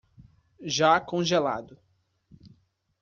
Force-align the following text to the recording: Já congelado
Já 0.63 0.99
congelado 0.99 1.77